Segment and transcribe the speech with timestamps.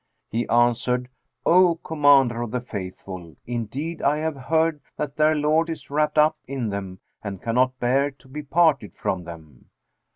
[0.31, 1.09] He answered,
[1.45, 6.39] "O Commander of the Faithful, indeed I have heard that their lord is wrapped up
[6.47, 9.69] in them and cannot bear to be parted from them."